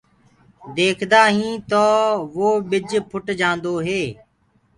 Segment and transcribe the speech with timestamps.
[0.75, 1.83] ديکدآ هين تو
[2.35, 4.03] وو ٻج ڦٽ جآندو هي